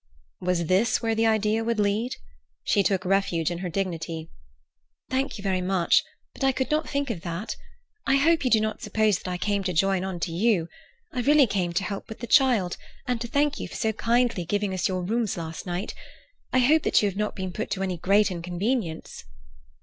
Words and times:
Was 0.39 0.65
this 0.65 1.03
where 1.03 1.13
the 1.13 1.27
idea 1.27 1.63
would 1.63 1.79
lead? 1.79 2.15
She 2.63 2.81
took 2.81 3.05
refuge 3.05 3.51
in 3.51 3.59
her 3.59 3.69
dignity. 3.69 4.31
"Thank 5.11 5.37
you 5.37 5.43
very 5.43 5.61
much, 5.61 6.03
but 6.33 6.43
I 6.43 6.51
could 6.51 6.71
not 6.71 6.89
think 6.89 7.11
of 7.11 7.21
that. 7.21 7.55
I 8.07 8.15
hope 8.15 8.43
you 8.43 8.49
do 8.49 8.59
not 8.59 8.81
suppose 8.81 9.17
that 9.19 9.27
I 9.27 9.37
came 9.37 9.63
to 9.63 9.73
join 9.73 10.03
on 10.03 10.19
to 10.21 10.31
you. 10.31 10.67
I 11.13 11.21
really 11.21 11.45
came 11.45 11.71
to 11.73 11.83
help 11.83 12.09
with 12.09 12.17
the 12.17 12.25
child, 12.25 12.77
and 13.05 13.21
to 13.21 13.27
thank 13.27 13.59
you 13.59 13.67
for 13.67 13.75
so 13.75 13.93
kindly 13.93 14.43
giving 14.43 14.73
us 14.73 14.87
your 14.87 15.03
rooms 15.03 15.37
last 15.37 15.67
night. 15.67 15.93
I 16.51 16.57
hope 16.57 16.81
that 16.81 17.03
you 17.03 17.07
have 17.07 17.15
not 17.17 17.35
been 17.35 17.53
put 17.53 17.69
to 17.69 17.83
any 17.83 17.97
great 17.99 18.31
inconvenience." 18.31 19.23